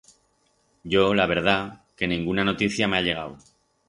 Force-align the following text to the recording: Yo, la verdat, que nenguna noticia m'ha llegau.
Yo, 0.93 1.03
la 1.19 1.27
verdat, 1.31 1.75
que 2.01 2.09
nenguna 2.13 2.47
noticia 2.47 2.89
m'ha 2.95 3.03
llegau. 3.09 3.37